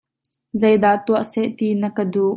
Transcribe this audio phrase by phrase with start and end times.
[0.59, 2.29] Zei dah tuah seh ti na ka duh?